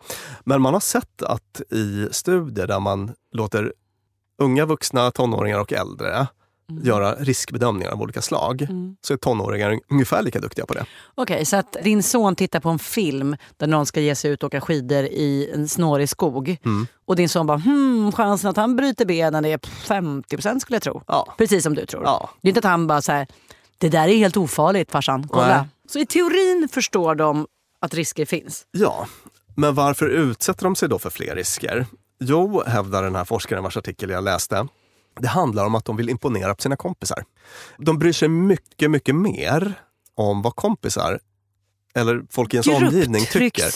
Men 0.44 0.62
man 0.62 0.72
har 0.74 0.80
sett 0.80 1.22
att 1.22 1.60
i 1.70 2.08
studier 2.10 2.66
där 2.66 2.80
man 2.80 3.14
låter 3.32 3.72
unga 4.38 4.66
vuxna, 4.66 5.10
tonåringar 5.10 5.58
och 5.58 5.72
äldre 5.72 6.26
Mm. 6.70 6.84
göra 6.84 7.14
riskbedömningar 7.14 7.90
av 7.90 8.02
olika 8.02 8.22
slag, 8.22 8.66
så 9.00 9.12
är 9.12 9.16
tonåringar 9.16 9.80
ungefär 9.88 10.22
lika 10.22 10.40
duktiga 10.40 10.66
på 10.66 10.74
det. 10.74 10.86
Okej, 11.14 11.44
så 11.44 11.56
att 11.56 11.76
din 11.82 12.02
son 12.02 12.36
tittar 12.36 12.60
på 12.60 12.68
en 12.68 12.78
film 12.78 13.36
där 13.56 13.66
någon 13.66 13.86
ska 13.86 14.00
ge 14.00 14.14
sig 14.14 14.30
ut 14.30 14.42
och 14.42 14.46
åka 14.46 14.60
skidor 14.60 15.04
i 15.04 15.50
en 15.54 15.68
snårig 15.68 16.08
skog. 16.08 16.56
Mm. 16.64 16.86
Och 17.04 17.16
din 17.16 17.28
son 17.28 17.46
bara, 17.46 17.58
hmm, 17.58 18.12
chansen 18.12 18.50
att 18.50 18.56
han 18.56 18.76
bryter 18.76 19.04
benen 19.04 19.44
är 19.44 19.58
50% 19.58 20.60
skulle 20.60 20.76
jag 20.76 20.82
tro. 20.82 21.02
Ja. 21.06 21.34
Precis 21.38 21.62
som 21.62 21.74
du 21.74 21.86
tror. 21.86 22.02
Ja. 22.04 22.30
Det 22.42 22.48
är 22.48 22.50
inte 22.50 22.58
att 22.58 22.64
han 22.64 22.86
bara 22.86 23.02
så 23.02 23.12
här, 23.12 23.26
det 23.78 23.88
där 23.88 24.08
är 24.08 24.16
helt 24.16 24.36
ofarligt 24.36 24.90
farsan, 24.90 25.28
kolla. 25.28 25.56
Nej. 25.56 25.66
Så 25.88 25.98
i 25.98 26.06
teorin 26.06 26.68
förstår 26.72 27.14
de 27.14 27.46
att 27.80 27.94
risker 27.94 28.24
finns. 28.24 28.66
Ja, 28.70 29.06
men 29.54 29.74
varför 29.74 30.08
utsätter 30.08 30.64
de 30.64 30.76
sig 30.76 30.88
då 30.88 30.98
för 30.98 31.10
fler 31.10 31.34
risker? 31.34 31.86
Jo, 32.20 32.62
hävdar 32.66 33.02
den 33.02 33.14
här 33.14 33.24
forskaren 33.24 33.62
vars 33.62 33.76
artikel 33.76 34.10
jag 34.10 34.24
läste, 34.24 34.66
det 35.20 35.28
handlar 35.28 35.66
om 35.66 35.74
att 35.74 35.84
de 35.84 35.96
vill 35.96 36.08
imponera 36.10 36.54
på 36.54 36.62
sina 36.62 36.76
kompisar. 36.76 37.24
De 37.78 37.98
bryr 37.98 38.12
sig 38.12 38.28
mycket, 38.28 38.90
mycket 38.90 39.14
mer 39.14 39.74
om 40.14 40.42
vad 40.42 40.56
kompisar 40.56 41.20
eller 41.94 42.22
folk 42.30 42.54
i 42.54 42.56
ens 42.56 42.66
omgivning 42.66 43.24
tycker. 43.26 43.74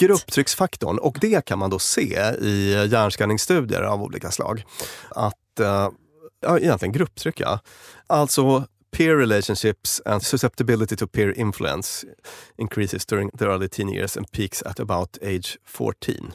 Grupptrycksfaktorn. 0.00 0.98
Och 0.98 1.18
det 1.20 1.44
kan 1.44 1.58
man 1.58 1.70
då 1.70 1.78
se 1.78 2.20
i 2.40 2.88
hjärnskanningsstudier 2.90 3.82
av 3.82 4.02
olika 4.02 4.30
slag. 4.30 4.64
Att, 5.10 5.60
eh, 5.60 5.88
ja, 6.40 6.58
egentligen 6.58 6.92
grupptryck 6.92 7.40
ja. 7.40 7.60
Alltså 8.06 8.66
peer 8.96 9.16
relationships 9.16 10.02
and 10.04 10.22
susceptibility 10.22 10.96
to 10.96 11.06
peer 11.06 11.38
influence 11.40 12.06
increases 12.58 13.06
during 13.06 13.30
the 13.30 13.44
early 13.44 13.68
teen 13.68 13.88
years 13.88 14.16
and 14.16 14.30
peaks 14.32 14.62
at 14.62 14.80
about 14.80 15.18
age 15.22 15.58
14. 15.66 16.32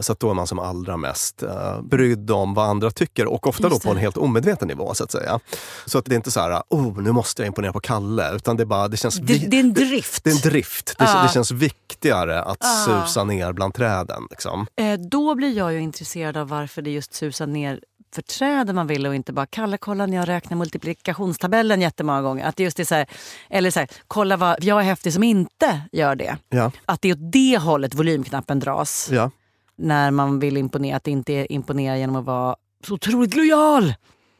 Så 0.00 0.12
att 0.12 0.20
då 0.20 0.30
är 0.30 0.34
man 0.34 0.46
som 0.46 0.58
allra 0.58 0.96
mest 0.96 1.42
uh, 1.42 1.82
brydd 1.82 2.30
om 2.30 2.54
vad 2.54 2.68
andra 2.68 2.90
tycker 2.90 3.26
och 3.26 3.46
ofta 3.46 3.68
då 3.68 3.78
på 3.80 3.88
en 3.88 3.94
det. 3.94 4.00
helt 4.00 4.16
omedveten 4.16 4.68
nivå 4.68 4.94
så 4.94 5.04
att 5.04 5.12
säga. 5.12 5.40
Så 5.86 5.98
att 5.98 6.04
det 6.04 6.14
är 6.14 6.16
inte 6.16 6.30
så 6.30 6.40
här, 6.40 6.62
oh 6.68 7.00
nu 7.02 7.12
måste 7.12 7.42
jag 7.42 7.46
imponera 7.46 7.72
på 7.72 7.80
Kalle, 7.80 8.34
utan 8.34 8.56
det 8.56 8.62
är 8.62 8.64
bara, 8.66 8.88
det 8.88 8.96
känns 8.96 9.16
Det, 9.16 9.38
det 9.50 9.56
är 9.56 9.60
en 9.60 9.72
drift. 9.74 10.24
det 10.24 10.30
är 10.30 10.34
en 10.34 10.40
drift. 10.50 10.94
Det, 10.98 11.04
Ah. 11.08 11.22
det 11.22 11.28
känns 11.32 11.50
viktigare 11.50 12.42
att 12.42 12.58
Ah. 12.64 12.84
susa 13.04 13.24
ner 13.24 13.52
bland 13.52 13.74
träden. 13.74 14.26
Liksom. 14.30 14.66
Eh, 14.76 15.00
då 15.00 15.34
blir 15.34 15.56
jag 15.56 15.72
ju 15.72 15.80
intresserad 15.80 16.36
av 16.36 16.48
varför 16.48 16.82
det 16.82 16.90
just 16.90 17.14
susar 17.14 17.46
ner 17.46 17.80
för 18.14 18.22
träden 18.22 18.74
man 18.74 18.86
vill 18.86 19.06
och 19.06 19.14
inte 19.14 19.32
bara 19.32 19.46
Kalle 19.46 19.78
kolla 19.78 20.06
när 20.06 20.16
jag 20.16 20.28
räknar 20.28 20.56
multiplikationstabellen 20.56 21.80
jättemånga 21.80 22.22
gånger. 22.22 22.46
Att 22.46 22.56
det 22.56 22.62
just 22.62 22.80
är 22.80 22.84
så 22.84 22.94
här, 22.94 23.06
eller 23.50 23.70
så 23.70 23.80
här, 23.80 23.88
kolla 24.08 24.36
vad 24.36 24.64
jag 24.64 24.80
är 24.80 24.84
häftig 24.84 25.12
som 25.12 25.22
inte 25.22 25.80
gör 25.92 26.14
det. 26.14 26.36
Ja. 26.48 26.72
Att 26.84 27.02
det 27.02 27.08
är 27.08 27.12
åt 27.12 27.32
det 27.32 27.58
hållet 27.58 27.94
volymknappen 27.94 28.58
dras. 28.58 29.08
Ja. 29.12 29.30
När 29.76 30.10
man 30.10 30.38
vill 30.38 30.56
imponera, 30.56 30.96
att 30.96 31.04
det 31.04 31.10
inte 31.10 31.32
är 31.32 31.52
imponera 31.52 31.98
genom 31.98 32.16
att 32.16 32.24
vara 32.24 32.56
så 32.86 32.94
otroligt 32.94 33.36
lojal. 33.36 33.94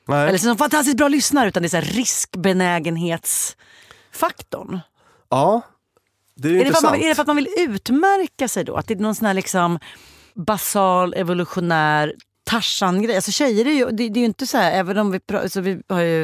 Nej. 0.08 0.28
Eller 0.28 0.38
så 0.38 0.56
fantastiskt 0.56 0.96
bra 0.96 1.08
lyssnare 1.08 1.49
utan 1.49 1.62
det 1.62 1.75
är 1.75 1.82
så 1.82 1.88
riskbenägenhetsfaktorn. 1.96 4.80
ja, 5.28 5.62
det 6.35 6.49
är 6.49 6.52
Är 6.52 6.58
det, 6.58 6.64
intressant. 6.64 6.92
man, 6.92 7.00
är 7.00 7.08
det 7.08 7.14
för 7.14 7.23
att 7.23 7.26
man 7.26 7.37
vill 7.37 7.49
utmärka 7.58 8.49
sig 8.49 8.64
då? 8.64 8.76
Att 8.76 8.87
det 8.87 8.94
är 8.94 8.99
någon 8.99 9.14
sån 9.14 9.26
här 9.26 9.35
liksom 9.35 9.78
basal 10.35 11.14
evolutionär 11.14 12.14
Tarzan-grej. 12.46 13.16
Alltså 13.16 13.30
tjejer 13.32 13.66
är 13.66 13.70
ju, 13.72 13.84
det, 13.86 14.08
det 14.08 14.18
är 14.18 14.20
ju 14.20 14.24
inte 14.24 14.46
så 14.46 14.56
här, 14.58 14.72
även 14.72 14.98
om 14.98 15.10
vi, 15.10 15.20
alltså 15.32 15.60
vi 15.60 15.82
har 15.88 16.00
ju, 16.00 16.22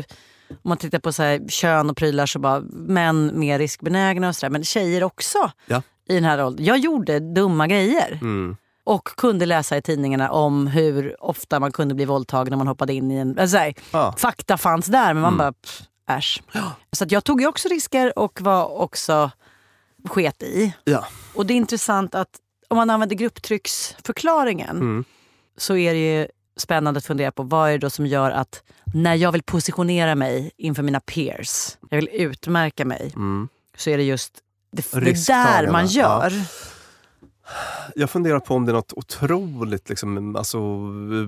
om 0.50 0.56
man 0.62 0.76
tittar 0.76 0.98
på 0.98 1.12
så 1.12 1.22
här, 1.22 1.48
kön 1.48 1.90
och 1.90 1.96
prylar 1.96 2.26
så 2.26 2.38
bara 2.38 2.60
män 2.72 3.30
mer 3.34 3.58
riskbenägna 3.58 4.28
och 4.28 4.36
sådär. 4.36 4.50
Men 4.50 4.64
tjejer 4.64 5.02
också 5.04 5.50
Ja. 5.66 5.82
i 6.08 6.14
den 6.14 6.24
här 6.24 6.44
åldern. 6.44 6.64
Jag 6.66 6.78
gjorde 6.78 7.20
dumma 7.20 7.66
grejer. 7.66 8.18
Mm. 8.22 8.56
Och 8.84 9.04
kunde 9.16 9.46
läsa 9.46 9.76
i 9.76 9.82
tidningarna 9.82 10.30
om 10.30 10.66
hur 10.66 11.24
ofta 11.24 11.60
man 11.60 11.72
kunde 11.72 11.94
bli 11.94 12.04
våldtagen 12.04 12.50
när 12.50 12.56
man 12.58 12.66
hoppade 12.68 12.92
in 12.94 13.10
i 13.10 13.16
en... 13.16 13.38
Alltså, 13.38 13.56
så 13.56 13.62
här, 13.62 13.74
Ja. 13.92 14.14
Fakta 14.18 14.56
fanns 14.58 14.86
där 14.86 15.14
men 15.14 15.22
man 15.22 15.36
bara, 15.36 15.52
pff, 15.52 15.82
äsch. 16.10 16.42
Så 16.92 17.04
jag 17.08 17.24
tog 17.24 17.40
ju 17.40 17.46
också 17.46 17.68
risker 17.68 18.18
och 18.18 18.40
var 18.42 18.80
också 18.80 19.30
sket 20.08 20.42
i. 20.42 20.74
Ja. 20.84 21.04
Och 21.34 21.46
det 21.46 21.54
är 21.54 21.56
intressant 21.56 22.14
att 22.14 22.28
om 22.68 22.76
man 22.76 22.90
använder 22.90 23.16
grupptrycksförklaringen 23.16 24.76
Mm. 24.76 25.04
Så 25.56 25.76
är 25.76 25.94
det 25.94 26.00
ju 26.18 26.26
spännande 26.56 26.98
att 26.98 27.04
fundera 27.06 27.32
på 27.32 27.42
vad 27.42 27.68
är 27.68 27.72
det 27.72 27.78
då 27.78 27.90
som 27.90 28.06
gör 28.06 28.30
att 28.30 28.62
när 28.94 29.14
jag 29.14 29.32
vill 29.32 29.42
positionera 29.42 30.14
mig 30.14 30.50
inför 30.56 30.82
mina 30.82 31.00
peers, 31.00 31.76
jag 31.90 31.96
vill 31.96 32.08
utmärka 32.12 32.84
mig, 32.84 33.12
Mm. 33.16 33.48
så 33.76 33.90
är 33.90 33.96
det 33.96 34.02
just 34.04 34.32
det, 34.72 34.92
det 34.92 35.26
där 35.26 35.70
man 35.72 35.86
ja. 35.88 36.30
Jag 37.96 38.10
funderar 38.10 38.40
på 38.40 38.54
om 38.54 38.66
det 38.66 38.72
är 38.72 38.74
något 38.74 38.92
otroligt 38.92 39.88
liksom, 39.88 40.36
alltså, 40.36 40.58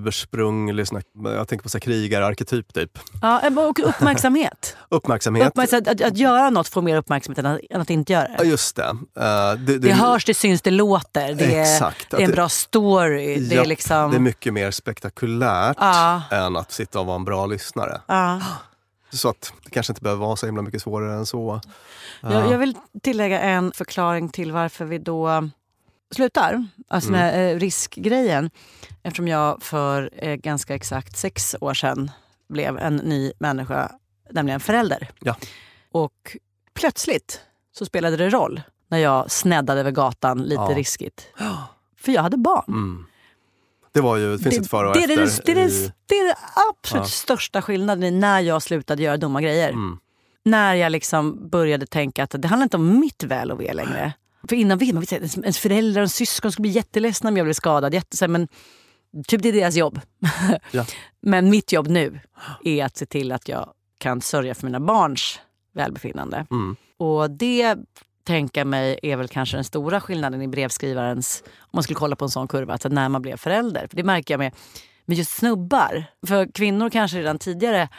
ursprung, 0.07 0.69
eller 0.69 0.85
såna, 0.85 1.01
jag 1.23 1.47
tänker 1.47 1.63
på 1.63 1.69
så 1.69 1.77
här, 1.77 1.79
krigararketyp 1.81 2.73
typ. 2.73 2.99
Ja, 3.21 3.41
och 3.69 3.79
uppmärksamhet. 3.89 4.77
Uppmärksamhet. 4.89 5.47
Uppmärksamhet 5.47 5.87
att, 5.87 6.01
att 6.01 6.17
göra 6.17 6.49
något 6.49 6.67
får 6.67 6.81
mer 6.81 6.97
uppmärksamhet 6.97 7.39
än 7.39 7.45
att, 7.45 7.59
än 7.69 7.81
att 7.81 7.89
inte 7.89 8.13
göra 8.13 8.27
Ja, 8.37 8.37
det. 8.43 8.45
just 8.49 8.75
det. 8.75 8.83
Eh, 9.19 9.53
det, 9.59 9.77
Det 9.77 9.93
hörs, 9.93 10.25
det 10.25 10.33
syns, 10.33 10.61
det 10.61 10.71
låter. 10.71 11.33
Det 11.33 11.55
är, 11.55 11.61
Exakt. 11.61 12.09
det 12.11 12.17
är 12.17 12.21
en 12.21 12.29
det- 12.29 12.35
bra 12.35 12.49
story. 12.49 13.39
Det 13.39 13.55
Ja, 13.55 13.61
är 13.61 13.65
liksom... 13.65 14.11
det 14.11 14.17
är 14.17 14.21
mycket 14.21 14.53
mer 14.53 14.71
spektakulärt 14.71 15.77
Ja. 15.79 16.21
än 16.31 16.55
att 16.55 16.71
sitta 16.71 16.99
och 16.99 17.05
vara 17.05 17.15
en 17.15 17.25
bra 17.25 17.45
lyssnare. 17.45 18.01
ja. 18.07 18.41
Så 19.11 19.29
att 19.29 19.53
det 19.63 19.69
kanske 19.69 19.91
inte 19.91 20.01
behöver 20.01 20.25
vara 20.25 20.35
så 20.35 20.45
himla 20.45 20.61
mycket 20.61 20.81
svårare 20.81 21.13
än 21.13 21.25
så. 21.25 21.61
Jag, 22.21 22.51
jag 22.51 22.57
vill 22.57 22.77
tillägga 23.03 23.39
en 23.39 23.71
förklaring 23.71 24.29
till 24.29 24.51
varför 24.51 24.85
vi 24.85 24.97
då 24.97 25.49
slutar. 26.15 26.65
Alltså 26.87 27.09
Mm. 27.09 27.19
med 27.21 27.51
eh, 27.55 27.59
riskgrejen. 27.59 28.49
Eftersom 29.03 29.27
jag 29.27 29.63
för 29.63 30.09
eh, 30.17 30.35
ganska 30.35 30.75
exakt 30.75 31.17
sex 31.17 31.55
år 31.61 31.73
sedan 31.73 32.11
blev 32.49 32.77
en 32.77 32.95
ny 32.95 33.31
människa, 33.39 33.91
nämligen 34.31 34.59
förälder. 34.59 35.09
Ja. 35.19 35.35
Och 35.91 36.37
plötsligt 36.73 37.41
så 37.71 37.85
spelade 37.85 38.17
det 38.17 38.29
roll 38.29 38.61
när 38.87 38.97
jag 38.97 39.31
sneddade 39.31 39.79
över 39.79 39.91
gatan 39.91 40.43
lite 40.43 40.61
Ja. 40.69 40.73
riskigt. 40.75 41.27
För 41.97 42.11
jag 42.11 42.21
hade 42.21 42.37
barn. 42.37 42.63
Mm. 42.67 43.05
Det, 43.91 44.01
var 44.01 44.17
ju, 44.17 44.37
det 44.37 44.43
finns 44.43 44.57
ett 44.57 44.69
före 44.69 44.87
och 44.87 44.93
det, 44.93 45.03
är 45.03 45.21
efter. 45.23 45.43
det, 45.45 45.53
det, 45.53 45.61
är 45.61 45.65
det, 45.65 45.71
i- 45.73 45.91
det 46.05 46.15
är 46.15 46.27
det 46.27 46.35
absolut 46.69 47.03
Ja. 47.05 47.09
största 47.09 47.61
skillnaden 47.61 48.03
i 48.03 48.11
när 48.11 48.39
jag 48.39 48.61
slutade 48.61 49.03
göra 49.03 49.17
dumma 49.17 49.41
grejer. 49.41 49.69
Mm. 49.69 49.97
När 50.45 50.73
jag 50.75 50.91
liksom 50.91 51.49
började 51.49 51.85
tänka 51.85 52.23
att 52.23 52.35
det 52.37 52.47
handlar 52.47 52.63
inte 52.63 52.77
om 52.77 52.99
mitt 52.99 53.23
väl 53.23 53.51
och 53.51 53.61
ve 53.61 53.73
längre. 53.73 54.13
För 54.49 54.55
innan 54.55 54.77
vet 54.77 54.93
man 54.93 55.01
vet, 55.01 55.13
ens- 55.13 55.57
föräldrar 55.57 56.01
och 56.01 56.11
syskon 56.11 56.51
skulle 56.51 56.61
bli 56.61 56.71
jätteledsna 56.71 57.29
om 57.29 57.37
jag 57.37 57.45
blev 57.45 57.53
skadad. 57.53 57.93
Jätte, 57.93 58.27
men 58.27 58.47
typ 59.27 59.41
det 59.41 59.49
är 59.49 59.53
deras 59.53 59.75
jobb. 59.75 60.01
Ja. 60.71 60.85
Men 61.21 61.49
mitt 61.49 61.71
jobb 61.71 61.87
nu 61.87 62.19
är 62.63 62.85
att 62.85 62.97
se 62.97 63.05
till 63.05 63.31
att 63.31 63.47
jag 63.47 63.69
kan 63.97 64.21
sörja 64.21 64.55
för 64.55 64.65
mina 64.65 64.79
barns 64.79 65.39
välbefinnande. 65.73 66.45
Mm. 66.51 66.75
Och 66.97 67.31
det 67.31 67.75
tänka 68.23 68.65
mig 68.65 68.99
är 69.03 69.15
väl 69.15 69.27
kanske 69.27 69.57
den 69.57 69.63
stora 69.63 70.01
skillnaden 70.01 70.41
i 70.41 70.47
brevskrivarens, 70.47 71.43
om 71.59 71.69
man 71.73 71.83
skulle 71.83 71.95
kolla 71.95 72.15
på 72.15 72.25
en 72.25 72.31
sån 72.31 72.47
kurva, 72.47 72.73
alltså 72.73 72.89
när 72.89 73.09
man 73.09 73.21
blev 73.21 73.37
förälder. 73.37 73.87
För 73.87 73.95
det 73.97 74.03
märker 74.03 74.33
jag 74.33 74.39
med, 74.39 74.55
med 75.05 75.17
just 75.17 75.31
snubbar. 75.31 76.05
För 76.27 76.51
kvinnor 76.51 76.89
kanske 76.89 77.17
redan 77.17 77.39
tidigare 77.39 77.89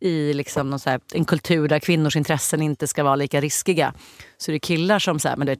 i 0.00 0.32
liksom 0.32 0.70
någon 0.70 0.78
här, 0.86 1.00
en 1.14 1.24
kultur 1.24 1.68
där 1.68 1.78
kvinnors 1.78 2.16
intressen 2.16 2.62
inte 2.62 2.86
ska 2.86 3.04
vara 3.04 3.16
lika 3.16 3.40
riskiga. 3.40 3.94
Så 4.38 4.50
det 4.50 4.56
är 4.56 4.58
killar 4.58 4.98
som 4.98 5.18
så 5.18 5.28
här, 5.28 5.36
men 5.36 5.46
det 5.46 5.52
är 5.52 5.58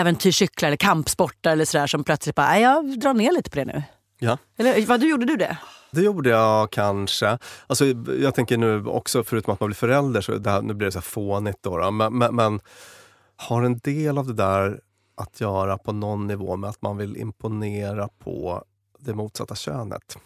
äventyrscyklar 0.00 0.66
eller 0.66 0.76
kampsportar 0.76 1.52
eller 1.52 1.64
sådär 1.64 1.86
som 1.86 2.04
plötsligt 2.04 2.34
bara, 2.34 2.46
"Nej, 2.46 2.62
jag 2.62 3.00
drar 3.00 3.14
ner 3.14 3.32
lite 3.32 3.50
på 3.50 3.56
det 3.56 3.64
nu. 3.64 3.82
Ja. 4.18 4.38
Eller 4.58 4.86
vad, 4.86 5.00
du 5.00 5.10
gjorde 5.10 5.26
du 5.26 5.36
det? 5.36 5.56
Det 5.90 6.00
gjorde 6.02 6.30
jag 6.30 6.70
kanske. 6.70 7.38
Alltså, 7.66 7.84
jag 8.20 8.34
tänker 8.34 8.56
nu 8.56 8.86
också, 8.86 9.24
förutom 9.24 9.52
att 9.52 9.60
man 9.60 9.66
blir 9.66 9.76
förälder, 9.76 10.20
så 10.20 10.32
här, 10.32 10.62
nu 10.62 10.74
blir 10.74 10.86
det 10.86 10.92
så 10.92 10.98
här 10.98 11.02
fånigt 11.02 11.58
då, 11.60 11.78
då 11.78 11.90
men, 11.90 12.18
men, 12.18 12.34
men 12.34 12.60
har 13.36 13.62
en 13.62 13.78
del 13.78 14.18
av 14.18 14.26
det 14.26 14.34
där 14.34 14.80
att 15.16 15.40
göra 15.40 15.78
på 15.78 15.92
någon 15.92 16.26
nivå 16.26 16.56
med 16.56 16.70
att 16.70 16.82
man 16.82 16.96
vill 16.96 17.16
imponera 17.16 18.08
på 18.18 18.64
det 18.98 19.14
motsatta 19.14 19.54
könet. 19.54 20.18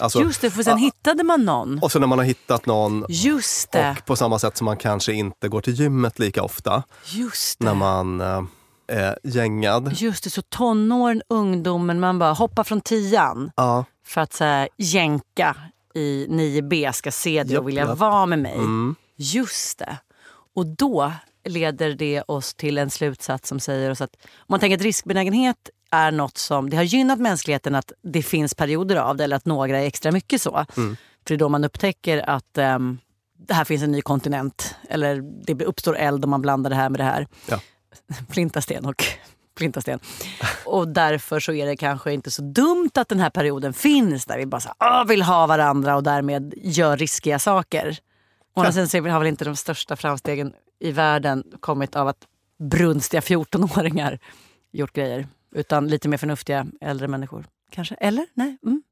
Alltså, 0.00 0.20
Just 0.20 0.40
det, 0.40 0.50
för 0.50 0.62
sen 0.62 0.78
hittade 0.78 1.24
man 1.24 1.44
någon. 1.44 1.78
och 1.82 1.92
så 1.92 1.98
när 1.98 2.06
man 2.06 2.18
har 2.18 2.24
hittat 2.24 2.66
någon 2.66 3.04
Just 3.08 3.72
det. 3.72 3.90
och 3.98 4.06
på 4.06 4.16
samma 4.16 4.38
sätt 4.38 4.56
som 4.56 4.64
man 4.64 4.76
kanske 4.76 5.12
inte 5.12 5.48
går 5.48 5.60
till 5.60 5.74
gymmet 5.74 6.18
lika 6.18 6.42
ofta 6.42 6.82
Just 7.06 7.58
det. 7.58 7.64
när 7.64 7.74
man 7.74 8.20
eh, 8.20 8.42
är 8.88 9.18
gängad. 9.22 9.92
Just 9.96 10.24
det, 10.24 10.30
så 10.30 10.42
tonåren, 10.42 11.22
ungdomen, 11.28 12.00
man 12.00 12.18
bara 12.18 12.32
hoppar 12.32 12.64
från 12.64 12.80
tian 12.80 13.50
Ja, 13.56 13.84
för 14.06 14.20
att 14.20 14.32
så 14.32 14.44
här, 14.44 14.68
jänka 14.76 15.56
i 15.94 16.26
9B 16.30 16.92
ska 16.92 17.10
se 17.12 17.44
det 17.44 17.58
och 17.58 17.68
vilja 17.68 17.86
japp. 17.86 17.98
vara 17.98 18.26
med 18.26 18.38
mig. 18.38 18.54
mm, 18.54 18.94
Just 19.16 19.78
det. 19.78 19.96
Och 20.54 20.66
då 20.66 21.12
leder 21.44 21.94
det 21.94 22.22
oss 22.26 22.54
till 22.54 22.78
en 22.78 22.90
slutsats 22.90 23.48
som 23.48 23.60
säger 23.60 23.90
oss 23.90 24.00
att 24.00 24.16
om 24.36 24.46
man 24.48 24.60
tänker 24.60 24.76
att 24.76 24.82
riskbenägenhet 24.82 25.70
är 25.92 26.10
något 26.10 26.38
som 26.38 26.70
det 26.70 26.76
har 26.76 26.84
gynnat 26.84 27.18
mänskligheten 27.20 27.74
att 27.74 27.92
det 28.02 28.22
finns 28.22 28.54
perioder 28.54 28.96
av 28.96 29.16
det 29.16 29.24
eller 29.24 29.36
att 29.36 29.44
några 29.44 29.78
är 29.78 29.86
extra 29.86 30.12
mycket 30.12 30.42
så. 30.42 30.64
Mm. 30.76 30.96
För 30.96 31.28
det 31.28 31.34
är 31.34 31.38
då 31.38 31.48
man 31.48 31.64
upptäcker 31.64 32.30
att 32.30 32.58
ehm, 32.58 32.98
det 33.38 33.54
här 33.54 33.64
finns 33.64 33.82
en 33.82 33.92
ny 33.92 34.02
kontinent 34.02 34.74
eller 34.88 35.22
det 35.46 35.64
uppstår 35.64 35.96
eld 35.96 36.24
om 36.24 36.30
man 36.30 36.42
blandar 36.42 36.70
det 36.70 36.76
här 36.76 36.88
med 36.90 37.00
det 37.00 37.04
här. 37.04 37.26
Ja. 37.48 37.60
Flintasten 38.30 38.86
och 38.86 39.04
flintasten. 39.58 40.00
Och 40.66 40.88
därför 40.88 41.40
så 41.40 41.52
är 41.52 41.66
det 41.66 41.76
kanske 41.76 42.12
inte 42.12 42.30
så 42.30 42.42
dumt 42.42 42.90
att 42.94 43.08
den 43.08 43.20
här 43.20 43.30
perioden 43.30 43.72
finns 43.72 44.24
där 44.26 44.38
vi 44.38 44.46
bara 44.46 44.60
så 44.60 44.70
"Åh, 44.80 45.04
vill 45.06 45.22
ha 45.22 45.46
varandra 45.46 45.96
och 45.96 46.02
därmed 46.02 46.54
gör 46.56 46.96
riskiga 46.96 47.38
saker. 47.38 47.98
Och 48.54 48.74
sen 48.74 48.88
så 48.88 48.98
har 49.08 49.18
väl 49.18 49.28
inte 49.28 49.44
de 49.44 49.56
största 49.56 49.96
framstegen 49.96 50.52
i 50.80 50.92
världen 50.92 51.44
kommit 51.60 51.96
av 51.96 52.08
att 52.08 52.26
brunstiga 52.58 53.20
14-åringar 53.20 54.18
gjort 54.72 54.92
grejer. 54.92 55.28
Utan 55.54 55.88
lite 55.88 56.08
mer 56.08 56.16
förnuftiga 56.18 56.66
äldre 56.80 57.08
människor. 57.08 57.44
Kanske? 57.70 57.94
Eller? 57.94 58.26
Nej? 58.34 58.56
Mm. 58.66 58.82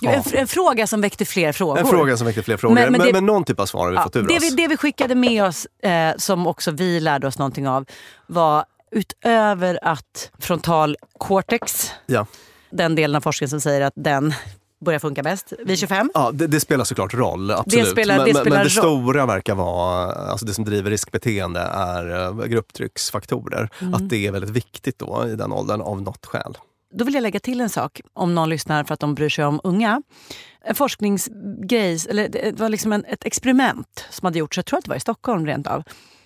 Jo, 0.00 0.10
en, 0.10 0.22
en 0.32 0.48
fråga 0.48 0.86
som 0.86 1.00
väckte 1.00 1.24
fler 1.24 1.52
frågor. 1.52 1.78
en 1.78 1.86
fråga 1.86 2.16
som 2.16 2.26
väcker 2.26 2.42
fler 2.42 2.56
frågor. 2.56 2.74
Men- 2.74 2.82
Men, 2.82 2.92
men 2.92 3.00
men, 3.00 3.14
det- 3.14 3.20
någon 3.20 3.44
typ 3.44 3.60
av 3.60 3.66
svar 3.66 3.84
har 3.84 3.90
vi 3.90 3.96
Ja, 3.96 4.02
fått 4.02 4.16
ur 4.16 4.22
det, 4.22 4.36
oss. 4.36 4.42
vi, 4.42 4.50
det 4.50 4.68
vi 4.68 4.76
skickade 4.76 5.14
med 5.14 5.44
oss, 5.44 5.66
eh, 5.82 6.14
som 6.16 6.46
också 6.46 6.70
vi 6.70 7.00
lärde 7.00 7.26
oss 7.26 7.38
någonting 7.38 7.68
av, 7.68 7.84
var 8.26 8.64
utöver 8.90 9.78
att 9.82 10.30
frontal 10.38 10.96
cortex, 11.18 11.90
Ja. 12.06 12.26
den 12.70 12.94
delen 12.94 13.16
av 13.16 13.20
forskningen 13.20 13.50
som 13.50 13.60
säger 13.60 13.80
att 13.80 13.92
den 13.96 14.34
börjar 14.84 14.98
funka 15.00 15.22
bäst 15.22 15.52
vid 15.66 15.78
25. 15.78 16.10
Ja, 16.14 16.30
det, 16.34 16.46
det 16.46 16.60
spelar 16.60 16.84
såklart 16.84 17.14
roll. 17.14 17.50
Absolut. 17.50 17.88
spelar- 17.88 18.16
men, 18.16 18.26
det 18.26 18.32
men- 18.32 18.40
spelar 18.42 18.56
men 18.56 18.66
det 18.66 18.76
roll. 18.80 19.02
stora 19.02 19.26
verkar 19.26 19.54
vara, 19.54 20.12
alltså 20.12 20.46
det 20.46 20.54
som 20.54 20.64
driver 20.64 20.90
riskbeteende 20.90 21.60
är 21.60 22.26
eh, 22.40 22.44
grupptrycksfaktorer. 22.46 23.68
Mm. 23.80 23.94
Att 23.94 24.08
det 24.08 24.26
är 24.26 24.32
väldigt 24.32 24.50
viktigt 24.50 24.98
då 24.98 25.26
i 25.28 25.36
den 25.36 25.52
åldern 25.52 25.80
av 25.80 26.02
något 26.02 26.26
skäl. 26.26 26.58
Då 26.94 27.04
vill 27.04 27.14
jag 27.14 27.22
lägga 27.22 27.40
till 27.40 27.60
en 27.60 27.68
sak, 27.70 28.00
om 28.12 28.34
någon 28.34 28.48
lyssnar 28.48 28.84
för 28.84 28.94
att 28.94 29.00
de 29.00 29.14
bryr 29.14 29.28
sig 29.28 29.44
om 29.44 29.60
unga. 29.64 30.02
En 30.64 30.74
forskningsgrej, 30.74 31.98
eller 32.08 32.28
det 32.28 32.60
var 32.60 32.68
liksom 32.68 32.92
en, 32.92 33.04
ett 33.04 33.24
experiment 33.24 34.06
som 34.10 34.26
hade 34.26 34.38
gjorts, 34.38 34.56
jag 34.58 34.66
tror 34.66 34.78
att 34.78 34.84
det 34.84 34.88
var 34.88 34.96
i 34.96 35.00
Stockholm 35.00 35.46
rent 35.46 35.66
av. 35.66 35.82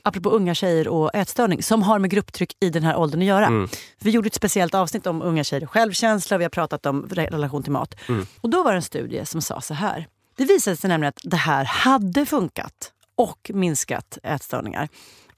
Apropå 0.07 0.31
unga 0.31 0.55
tjejer 0.55 0.89
och 0.89 1.15
ätstörning, 1.15 1.63
som 1.63 1.83
har 1.83 1.99
med 1.99 2.11
grupptryck 2.11 2.53
i 2.61 2.71
den 2.71 2.83
här 2.83 2.97
åldern 2.97 3.21
att 3.21 3.27
göra. 3.27 3.47
Mm. 3.47 3.69
Vi 3.99 4.11
gjorde 4.11 4.27
ett 4.27 4.35
speciellt 4.35 4.75
avsnitt 4.75 5.07
om 5.07 5.23
unga 5.23 5.45
tjejer 5.45 5.65
och 5.65 5.71
självkänsla, 5.71 6.39
vi 6.39 6.45
har 6.45 6.49
pratat 6.51 6.87
om 6.87 7.07
re- 7.07 7.31
relation 7.31 7.63
till 7.63 7.73
mat. 7.73 7.95
Mm. 8.09 8.27
Och 8.41 8.51
då 8.51 8.63
var 8.63 8.73
det 8.73 8.77
en 8.79 8.83
studie 8.83 9.25
som 9.27 9.43
sa 9.43 9.61
så 9.61 9.75
här. 9.75 10.07
Det 10.37 10.45
visade 10.45 10.77
sig 10.77 10.89
nämligen 10.89 11.09
att 11.09 11.21
det 11.31 11.37
här 11.37 11.65
hade 11.65 12.27
funkat 12.27 12.93
och 13.17 13.51
minskat 13.55 14.19
ätstörningar. 14.23 14.89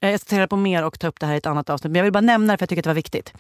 Eh, 0.00 0.10
Jag 0.10 0.20
ska 0.20 0.30
ta 0.30 0.37
reda 0.37 0.48
på 0.48 0.56
mer 0.56 0.84
och 0.84 1.00
ta 1.00 1.06
upp 1.08 1.20
det 1.20 1.26
här 1.26 1.34
i 1.34 1.37
ett 1.38 1.46
annat 1.46 1.70
avsnitt, 1.70 1.90
men 1.92 1.96
jag 1.98 2.04
vill 2.04 2.12
bara 2.12 2.20
nämna 2.20 2.52
det 2.52 2.58
för 2.58 2.62
jag 2.62 2.68
tycker 2.68 2.80
att 2.80 2.84
det 2.84 2.88
var 2.90 2.94
viktigt. 2.94 3.32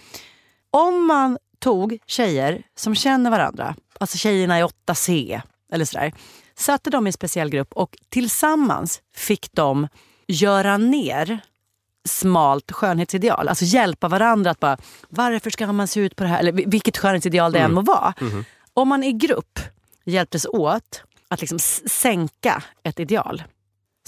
Om 0.70 1.06
man 1.06 1.38
tog 1.58 1.98
tjejer 2.06 2.62
som 2.76 2.94
känner 2.94 3.30
varandra, 3.30 3.74
alltså 4.00 4.18
tjejerna 4.18 4.60
i 4.60 4.62
8C 4.62 5.40
eller 5.72 5.84
sådär, 5.84 6.12
satte 6.58 6.90
dem 6.90 7.06
i 7.06 7.08
en 7.08 7.12
speciell 7.12 7.50
grupp 7.50 7.72
och 7.72 7.96
tillsammans 8.08 9.00
fick 9.16 9.52
de 9.52 9.88
göra 10.28 10.76
ner 10.76 11.40
smalt 12.08 12.72
skönhetsideal. 12.72 13.48
Alltså 13.48 13.64
hjälpa 13.64 14.08
varandra 14.08 14.50
att 14.50 14.60
bara, 14.60 14.76
varför 15.08 15.50
ska 15.50 15.72
man 15.72 15.88
se 15.88 16.00
ut 16.00 16.16
på 16.16 16.24
det 16.24 16.30
här? 16.30 16.38
Eller 16.38 16.52
vilket 16.52 16.98
skönhetsideal 16.98 17.52
det 17.52 17.58
än 17.58 17.74
må 17.74 17.80
vara. 17.80 18.14
Om 18.74 18.88
man 18.88 19.04
i 19.04 19.12
grupp 19.12 19.58
hjälptes 20.04 20.46
åt 20.46 21.02
att 21.28 21.40
liksom 21.40 21.58
sänka 21.88 22.62
ett 22.82 23.00
ideal. 23.00 23.42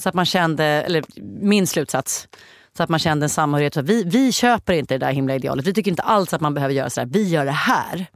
Så 0.01 0.09
att 0.09 0.15
man 0.15 0.27
kände, 0.27 0.65
eller 0.65 1.05
min 1.43 1.67
slutsats, 1.67 2.29
så 2.77 2.83
att 2.83 2.89
man 2.89 2.99
kände 2.99 3.25
en 3.25 3.31
samhörighet. 3.31 3.77
Att 3.77 3.85
vi, 3.85 4.05
vi 4.05 4.33
köper 4.33 4.73
inte 4.73 4.95
det 4.95 5.07
där 5.07 5.13
himla 5.13 5.35
idealet. 5.35 5.67
Vi 5.67 5.75
tycker 5.75 5.91
inte 5.91 6.03
alls 6.03 6.35
att 6.35 6.41
man 6.41 6.55
behöver 6.55 6.75
göra 6.75 6.91
så 6.91 7.01
här. 7.01 7.09
Vi 7.09 7.29
gör 7.29 7.45
det 7.45 7.51
här. 7.51 8.07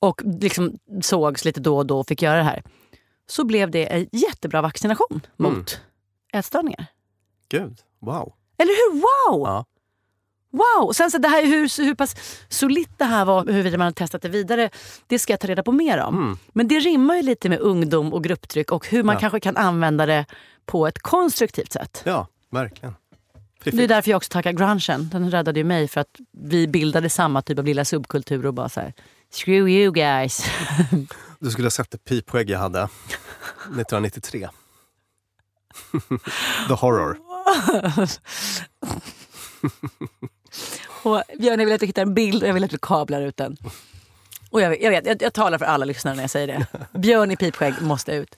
Och 0.00 0.22
liksom 0.24 0.78
sågs 1.02 1.44
lite 1.44 1.60
då 1.60 1.76
och 1.76 1.86
då 1.86 1.98
och 1.98 2.06
fick 2.08 2.22
göra 2.22 2.36
det 2.36 2.42
här. 2.42 2.62
Så 3.26 3.44
blev 3.44 3.70
det 3.70 3.92
en 3.92 4.06
jättebra 4.12 4.62
vaccination 4.62 5.20
mot 5.36 5.80
ätstörningar. 6.32 6.86
Gud, 7.58 7.78
wow. 8.00 8.32
Eller 8.58 8.72
hur? 8.92 9.00
Wow! 9.00 9.46
Ja. 9.48 9.64
Wow! 10.50 10.92
Sen 10.92 11.10
så 11.10 11.18
det 11.18 11.28
här, 11.28 11.46
hur, 11.46 11.82
hur 11.84 11.94
pass 11.94 12.16
solitt 12.48 12.90
det 12.98 13.04
här 13.04 13.24
var, 13.24 13.46
huruvida 13.46 13.78
man 13.78 13.84
har 13.84 13.92
testat 13.92 14.22
det 14.22 14.28
vidare, 14.28 14.70
det 15.06 15.18
ska 15.18 15.32
jag 15.32 15.40
ta 15.40 15.48
reda 15.48 15.62
på 15.62 15.72
mer 15.72 15.98
om. 15.98 16.14
Mm. 16.18 16.38
Men 16.52 16.68
det 16.68 16.80
rimmar 16.80 17.16
ju 17.16 17.22
lite 17.22 17.48
med 17.48 17.58
ungdom 17.60 18.12
och 18.12 18.24
grupptryck 18.24 18.72
och 18.72 18.86
hur 18.88 19.02
man 19.02 19.14
Ja. 19.14 19.20
kanske 19.20 19.40
kan 19.40 19.56
använda 19.56 20.06
det 20.06 20.26
på 20.66 20.86
ett 20.86 20.98
konstruktivt 20.98 21.72
sätt. 21.72 22.02
Ja, 22.04 22.26
verkligen. 22.50 22.94
Det 23.64 23.70
är 23.70 23.72
Fiffigt. 23.72 23.88
därför 23.88 24.10
jag 24.10 24.16
också 24.16 24.30
tackar 24.32 24.52
grungen. 24.52 25.08
Den 25.12 25.30
räddade 25.30 25.60
ju 25.60 25.64
mig 25.64 25.88
för 25.88 26.00
att 26.00 26.20
vi 26.32 26.68
bildade 26.68 27.10
samma 27.10 27.42
typ 27.42 27.58
av 27.58 27.64
lilla 27.64 27.84
subkultur 27.84 28.46
och 28.46 28.54
bara 28.54 28.68
så 28.68 28.80
här, 28.80 28.92
screw 29.32 29.70
you 29.70 29.92
guys. 29.92 30.44
Du 31.38 31.50
skulle 31.50 31.66
ha 31.66 31.70
sett 31.70 31.90
det 31.90 32.04
pipskägg 32.04 32.50
jag 32.50 32.58
hade 32.58 32.82
1993. 32.82 34.48
The 36.68 36.74
horror. 36.74 37.18
och 41.02 41.22
Björn, 41.38 41.60
jag 41.60 41.66
vill 41.66 41.74
att 41.74 41.80
du 41.80 41.86
hittar 41.86 42.02
en 42.02 42.14
bild 42.14 42.42
och 42.42 42.48
jag 42.48 42.54
vill 42.54 42.64
att 42.64 42.70
du 42.70 42.78
kablar 42.78 43.22
ut 43.22 43.36
den. 43.36 43.56
Och 44.50 44.60
jag, 44.60 44.82
jag 44.82 44.90
vet, 44.90 45.06
jag, 45.06 45.22
jag 45.22 45.32
talar 45.32 45.58
för 45.58 45.64
alla 45.64 45.84
lyssnare 45.84 46.14
när 46.14 46.22
jag 46.22 46.30
säger 46.30 46.46
det. 46.46 46.66
Björn 46.98 47.30
i 47.30 47.36
pipskägg 47.36 47.74
måste 47.80 48.12
ut. 48.12 48.36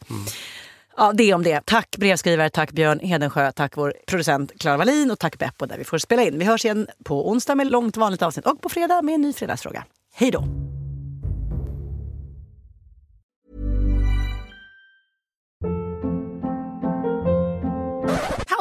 Ja, 0.97 1.13
det 1.13 1.35
om 1.35 1.43
det. 1.43 1.61
Tack 1.65 1.97
brevskrivare, 1.97 2.51
tack 2.51 2.73
Björn 2.73 3.01
Hedensjö, 3.01 3.53
tack 3.53 3.77
vår 3.77 3.95
producent 4.07 4.53
Klara 4.61 4.77
Wallin 4.77 5.11
och 5.11 5.19
tack 5.19 5.39
Beppo 5.39 5.67
där 5.67 5.79
vi 5.79 5.85
får 5.85 5.99
spela 5.99 6.23
in. 6.23 6.39
Vi 6.39 6.45
hörs 6.45 6.65
igen 6.65 6.87
på 7.05 7.31
onsdag 7.31 7.55
med 7.55 7.71
långt 7.71 7.97
vanligt 7.97 8.23
avsnitt 8.23 8.47
och 8.47 8.61
på 8.61 8.69
fredag 8.69 9.03
med 9.03 9.15
en 9.15 9.21
ny 9.21 9.33
fredagsfråga. 9.33 9.85
Hej 10.15 10.31
då! 10.31 10.45